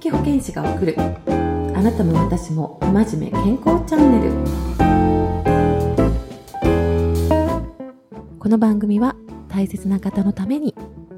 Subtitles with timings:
[0.00, 0.94] 疫保健師が送る。
[0.98, 1.00] あ
[1.82, 4.32] なたも私も真面目健康チャンネル。
[8.38, 9.16] この番組は
[9.48, 10.74] 大切な方のために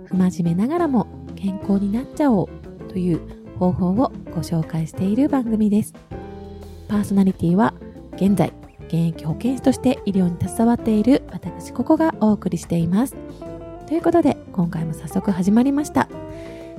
[0.06, 2.48] 不真面目ながらも健康になっちゃおう
[2.88, 3.20] という
[3.58, 5.92] 方法をご紹介している番組です。
[6.86, 7.74] パーソナリティは
[8.14, 8.52] 現在
[8.86, 13.16] 現役保健師として医療に携わっている私ここがお送りしています。
[13.86, 16.08] ということで今回も早速始まりました。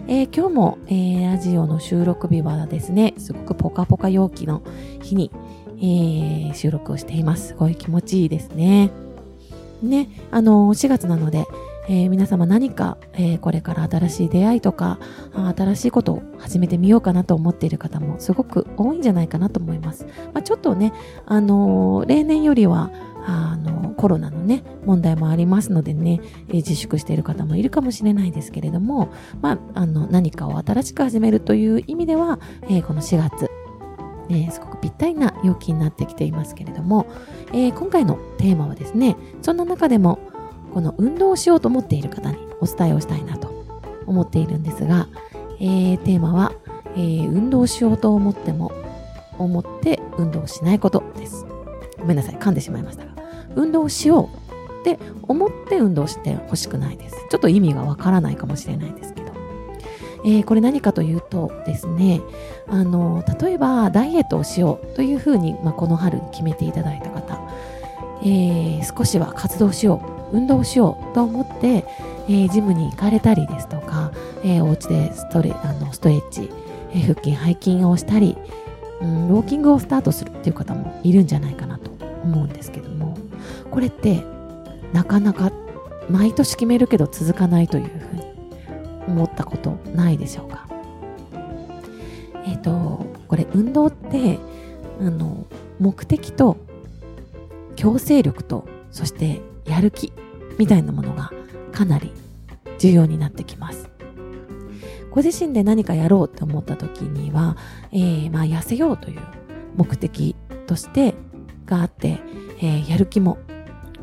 [0.07, 4.64] えー、今日も、えー、ラジオの収録日はですね、すごくポカポカ陽気の
[5.01, 5.32] 日に、
[5.78, 7.50] えー、収録をしています。
[7.50, 8.91] すごい気持ちいいですね。
[9.82, 11.46] ね、あの4月なので、
[11.88, 15.00] えー、皆様何か、えー、これから新しい出会いとか、
[15.57, 20.05] 新しいことを始めてみようかなと思っている方もすごく多いんじゃないかなと思います。
[20.33, 20.93] まあ、ちょっとね、
[21.25, 22.91] あのー、例年よりは、
[24.00, 32.39] コロナのね、問題もありますのでね、えー、自粛している方もいるかもしれないですけれども、まあ、あの、何かを新しく始めるという意味では、
[32.70, 33.52] えー、この4月、
[34.30, 37.08] えー、すごくぴったりな陽気になってきていますけれども、
[37.52, 40.19] え、今回のテーマはですね、そんな中でも、
[40.73, 43.52] この運動をしようと思っている方にお伝えをしたいなと
[44.08, 45.09] 思っているんですが、
[45.59, 46.53] えー、テーマは、
[46.95, 48.72] え、運動しようと思っても、
[49.38, 51.45] 思って運動しないことです。
[52.00, 53.19] ごめんなさい、噛んでしまいましたが。
[53.55, 54.30] 運動しよ
[54.81, 57.16] うって思って運動してほしくないです。
[57.30, 59.30] ちょっと意味がわからないかもしれないですけど。
[60.25, 62.22] えー、これ何かというとですね、
[62.67, 67.39] あの、例えばダイエットをしようというふうに、まあ、この春に決めていただいた方、
[68.22, 70.02] えー、少しは活動しよ
[70.34, 71.86] う、運動しようと思って、
[72.28, 74.11] えー、ジムに行かれたりですとか、
[74.44, 76.50] えー、お家でストレあのストレッチ、
[76.91, 78.38] えー、腹筋、背筋をしたり、
[79.02, 81.91] うん、ウォーキングをスタートするっていう方もいるんじゃないかなと
[82.23, 83.17] 思うんですけども、
[83.72, 84.23] これって
[84.94, 85.52] なかなか
[86.09, 88.23] 毎年決めるけど続かないというふうに
[89.08, 90.67] 思ったことないでしょうか？
[92.45, 94.40] えっ、ー、とこれ運動って
[95.00, 95.45] あの
[95.80, 96.58] 目的と
[97.75, 100.12] 強制力とそしてやる気
[100.58, 101.31] みたいなものが
[101.72, 102.12] かなり
[102.79, 103.90] 重要になってきます。
[105.12, 107.58] ご自身で何かやろうって思った時には、
[107.91, 109.22] えー、まあ痩せようという
[109.75, 110.35] 目的
[110.68, 111.16] として
[111.66, 112.19] があって、
[112.59, 113.38] えー、やる気も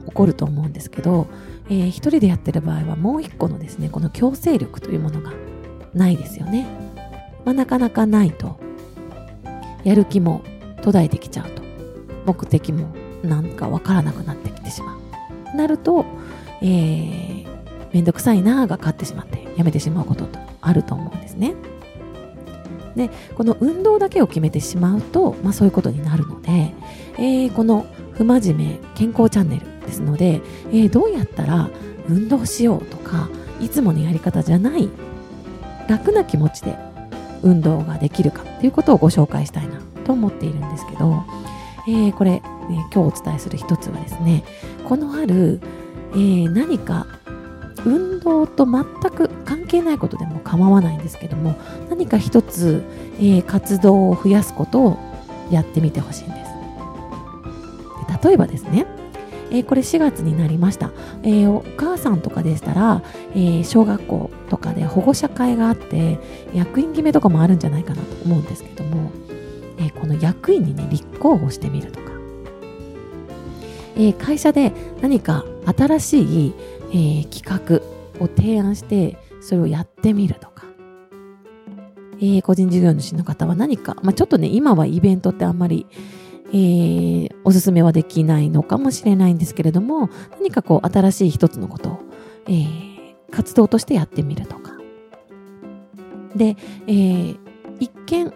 [0.07, 1.27] 起こると思うんですけど、
[1.69, 5.33] えー、一人でやってる場合はもう一個のですね、この強制力というものが
[5.95, 6.67] ないですよね。
[7.45, 8.59] まあ、なかなかないと、
[9.85, 10.43] やる気も
[10.83, 11.63] 途絶えてきちゃうと、
[12.27, 12.89] 目的も
[13.23, 15.57] なんかわからなくなってきてしまう。
[15.57, 16.05] なると、
[16.63, 17.47] えー、
[17.93, 21.55] めんどくさいなーが勝ってしまってやめてしまうこととあると思うんですね。
[22.97, 26.75] で、この運動だけを決めてしまうと、まあそういうことになるので、
[27.19, 31.71] えー、この不真面目健康チャンネルですので、えー、どうやったら
[32.09, 33.29] 運動しようとか
[33.61, 34.89] いつものやり方じゃない
[35.89, 36.77] 楽な気持ちで
[37.43, 41.25] 運動ができるかということをご紹介したいなと思っているんですけど、
[41.89, 44.45] えー、これ、えー、今日お伝えする一つはですね
[44.89, 45.61] この春、
[46.13, 47.07] えー、何か
[47.85, 51.57] 運動と全く関係ないことでも構わないんですけども
[51.89, 52.83] 何か一つ、
[53.21, 54.99] え活動を増やすことを
[55.53, 56.51] やってみてほしいんです。
[58.21, 58.87] で例えばですね
[59.51, 60.91] えー、これ4月になりました、
[61.23, 63.03] えー、お母さんとかでしたら、
[63.35, 66.19] えー、小学校とかで保護者会があって
[66.53, 69.11] 役員決めとかもあるんじゃないかなと思うんですけども、
[69.79, 72.13] えこの役員にね立候補してみるとか、
[73.97, 75.45] え会社で何か
[75.77, 76.55] 新しい、
[76.93, 77.83] え企画
[78.25, 80.65] を提案してそれをやってみるとか、
[82.21, 85.87] え個人事業主の方は何か、まあ、ちょっとね今はイベントってあんまり
[86.51, 91.99] えー、おすすめはできないのかもしれないんですけれども、何かこう新しい一つのことを、
[92.47, 94.73] えー、活動としてやってみるとか。
[96.37, 97.39] で、えー、
[97.81, 98.33] 一見、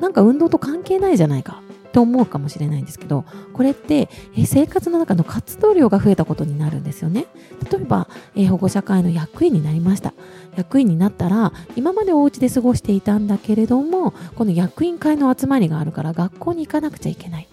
[0.00, 1.62] なんか運動と関係ないじゃないか
[1.94, 7.26] と思うかもしれないんですけど、これって、え生活の中の活動量が増えたことになるんですよね。
[7.70, 10.12] 例えば、え保護者会の役員になりました。
[10.56, 17.48] 役員になったら、今までお家で過ごしていたんだけれども、この役員会の集まりがあるから学校に行かなくちゃいけない。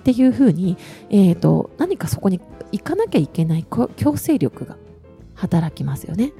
[0.00, 0.76] っていうふうに、
[1.08, 2.42] えっ、ー、と、何かそこに
[2.72, 3.64] 行かなきゃいけない
[3.96, 4.76] 強制力が
[5.34, 6.34] 働きますよね。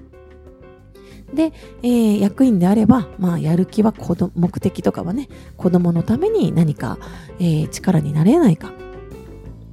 [1.34, 1.52] で、
[1.82, 6.98] えー、役員であれば、まあ、やる気は子供目的とかはね、子供のために何か、
[7.38, 8.72] えー、力になれないかっ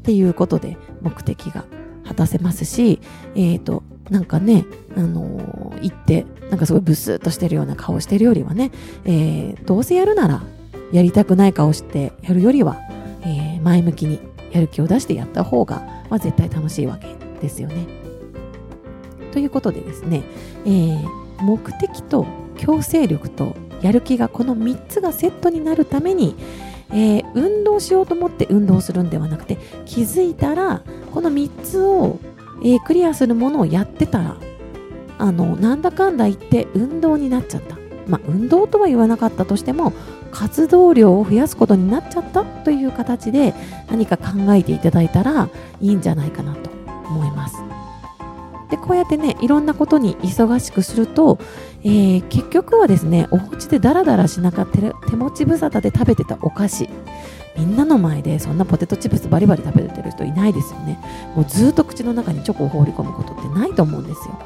[0.04, 1.66] ていうことで目的が
[2.06, 3.02] 果たせますし、
[3.36, 4.66] えっ、ー、と、なんかね、
[4.98, 8.72] あのー、行って、なんかすごいブスッとしてるような顔してるよりはね、
[9.06, 10.42] え、どうせやるなら、
[10.92, 12.78] やりたくない顔してやるよりは、
[13.24, 14.20] え、前向きに
[14.52, 17.86] やる気を出してやった方が、まあ、絶対楽しいわけですよね。
[19.32, 20.24] ということでですね、
[20.66, 22.26] えー、目的と
[22.58, 26.36] 強制力とやる気がこの3つがセットになるために、
[26.92, 30.82] えー、運動しようと思って運動するんではなくて気づいたら
[31.14, 32.20] この3つを、
[32.62, 34.38] えー、クリアするものをやってたら
[35.18, 37.78] あのなんだかんだ言って運動になっちゃった。
[38.08, 39.94] まあ運動とは言わなかったとしても
[40.32, 43.54] 活動量を増やすことになっちゃったという形で
[43.90, 45.50] 何か考えていただいたら
[45.80, 46.79] いいんじゃないかなと。
[48.70, 51.40] でこうやってねいろんなことに忙しくすると、
[51.84, 54.80] えー、結局はですねお家でダラダラしなかった
[55.10, 56.90] 手持ち無沙汰で食べてたお菓子。
[57.58, 60.98] みんなの前でそんなポテトチップスバリバリ食べてる人いないですよね。
[61.36, 64.40] もうずっと口の中にチョコを放り込むことってないと思うんですよ。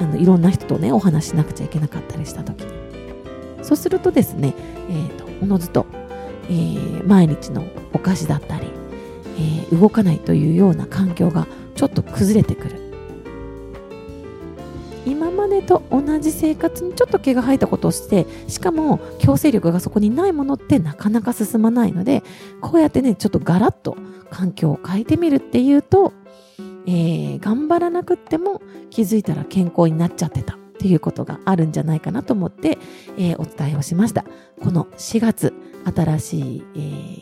[0.00, 2.72] あのいろんな人とねお話しなくちゃいけなかったりした時に。
[3.62, 4.54] そうするとですね、
[4.90, 5.86] えーと、おのずと、
[6.48, 8.66] えー、毎日のお菓子だったり、
[9.38, 12.81] えー、動かないというような環境がちょっと崩れてくる。
[15.42, 22.22] までと同じ生活にちょっと毛が生えたことをしてしかも強制力がそこにないものってなかなか進まないので
[22.60, 23.96] こうやってねちょっとガラッと
[24.30, 26.12] 環境を変えてみるっていうと、
[26.86, 32.78] えー、頑張らなくっても気づいたら健康になっちゃってたっていうことがあるんじゃないかなと思って、
[33.18, 34.24] えー、お伝えをしました。
[34.60, 35.52] この4月
[35.84, 36.78] 新しい、え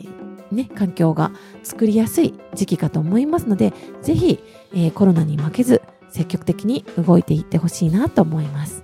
[0.07, 0.21] ー
[0.51, 1.31] ね、環境が
[1.63, 5.80] 作りやすい時期かと思いますので、ぜひ、えー、コロナに負けず、
[6.11, 8.83] 積極的に動いていってほしいなと思います。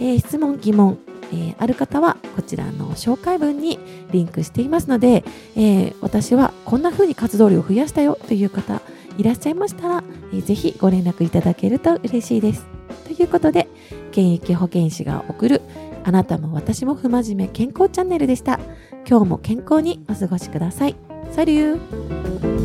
[0.00, 0.98] えー、質問、疑問、
[1.32, 3.78] えー、ある方はこちらの紹介文に
[4.12, 5.24] リンクしていますので、
[5.56, 8.80] えー、私はこんな風に活動量を増やしたよという方
[9.18, 12.66] いらっしゃいましたら、えー、ぜひご連絡いただけると嬉しいです。
[13.04, 13.68] ということで、
[14.10, 15.62] 現役保健師が送る
[16.04, 18.60] あなたも私も不真面目健康チャンネルでした。
[19.08, 20.96] 今日も健康にお過ごしください。
[21.32, 22.57] サリュー